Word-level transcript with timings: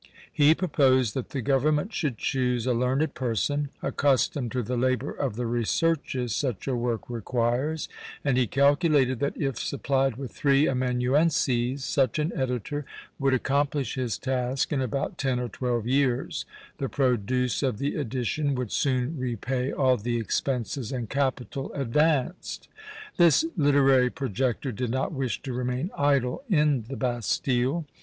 He 0.33 0.55
proposed 0.55 1.13
that 1.13 1.29
the 1.29 1.43
government 1.43 1.93
should 1.93 2.17
choose 2.17 2.65
a 2.65 2.73
learned 2.73 3.13
person, 3.13 3.69
accustomed 3.83 4.51
to 4.53 4.63
the 4.63 4.75
labour 4.75 5.11
of 5.11 5.35
the 5.35 5.45
researches 5.45 6.33
such 6.33 6.67
a 6.67 6.75
work 6.75 7.07
requires; 7.07 7.87
and 8.25 8.35
he 8.35 8.47
calculated, 8.47 9.19
that 9.19 9.39
if 9.39 9.59
supplied 9.59 10.15
with 10.15 10.31
three 10.31 10.67
amanuenses, 10.67 11.83
such 11.83 12.17
an 12.17 12.31
editor 12.35 12.83
would 13.19 13.35
accomplish 13.35 13.93
his 13.93 14.17
task 14.17 14.73
in 14.73 14.81
about 14.81 15.19
ten 15.19 15.39
or 15.39 15.49
twelve 15.49 15.85
years, 15.85 16.45
the 16.79 16.89
produce 16.89 17.61
of 17.61 17.77
the 17.77 17.93
edition 17.95 18.55
would 18.55 18.71
soon 18.71 19.15
repay 19.19 19.71
all 19.71 19.97
the 19.97 20.17
expenses 20.17 20.91
and 20.91 21.11
capital 21.11 21.71
advanced. 21.73 22.67
This 23.17 23.45
literary 23.55 24.09
projector 24.09 24.71
did 24.71 24.89
not 24.89 25.13
wish 25.13 25.43
to 25.43 25.53
remain 25.53 25.91
idle 25.95 26.43
in 26.49 26.85
the 26.89 26.97
Bastile. 26.97 27.85